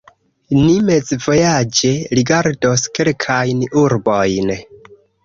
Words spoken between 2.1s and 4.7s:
rigardos kelkajn urbojn.